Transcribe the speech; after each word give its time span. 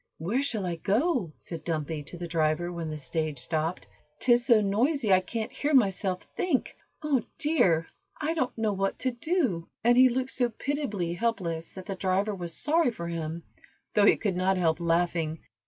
"Where 0.17 0.41
shall 0.41 0.65
I 0.65 0.77
go," 0.77 1.31
said 1.37 1.63
Dumpy 1.63 2.01
to 2.05 2.17
the 2.17 2.27
driver, 2.27 2.71
when 2.73 2.89
the 2.89 2.97
stage 2.97 3.37
stopped. 3.37 3.85
"'Tis 4.19 4.47
so 4.47 4.59
noisy 4.59 5.13
I 5.13 5.19
can't 5.19 5.51
hear 5.51 5.75
myself 5.75 6.23
think. 6.35 6.75
Oh, 7.03 7.21
dear! 7.37 7.85
I 8.19 8.33
don't 8.33 8.57
know 8.57 8.73
what 8.73 8.97
to 8.97 9.11
do," 9.11 9.67
and 9.83 9.95
he 9.95 10.09
looked 10.09 10.31
so 10.31 10.49
pitiably 10.49 11.13
helpless 11.13 11.71
that 11.73 11.85
the 11.85 11.93
driver 11.93 12.33
was 12.33 12.55
sorry 12.57 12.89
for 12.89 13.07
him, 13.09 13.43
though 13.93 14.07
he 14.07 14.17
could 14.17 14.35
not 14.35 14.57
help 14.57 14.79
laughing. 14.79 15.37